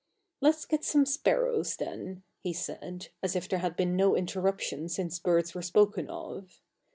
[0.41, 5.19] "Let's get some sparrows then," he said, as if there had been no interruption since
[5.19, 6.59] birds were spoken of.